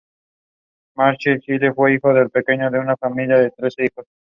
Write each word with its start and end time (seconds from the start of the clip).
Marcel 0.95 1.37
Gili 1.41 1.71
fue 1.75 1.91
el 1.91 1.97
hijo 1.97 2.11
pequeño 2.29 2.71
de 2.71 2.79
una 2.79 2.97
familia 2.97 3.39
con 3.51 3.51
trece 3.51 3.85
hijos. 3.85 4.07